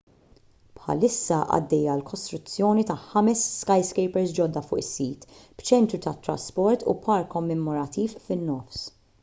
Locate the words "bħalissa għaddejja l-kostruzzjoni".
0.77-2.85